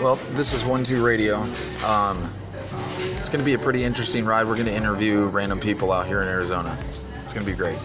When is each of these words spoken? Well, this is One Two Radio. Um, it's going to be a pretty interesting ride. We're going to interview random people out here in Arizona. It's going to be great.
Well, 0.00 0.16
this 0.32 0.52
is 0.52 0.62
One 0.62 0.84
Two 0.84 1.02
Radio. 1.02 1.38
Um, 1.82 2.30
it's 3.16 3.30
going 3.30 3.38
to 3.38 3.44
be 3.44 3.54
a 3.54 3.58
pretty 3.58 3.82
interesting 3.82 4.26
ride. 4.26 4.46
We're 4.46 4.54
going 4.54 4.66
to 4.66 4.74
interview 4.74 5.24
random 5.24 5.58
people 5.58 5.90
out 5.90 6.06
here 6.06 6.20
in 6.20 6.28
Arizona. 6.28 6.76
It's 7.22 7.32
going 7.32 7.46
to 7.46 7.50
be 7.50 7.56
great. 7.56 7.78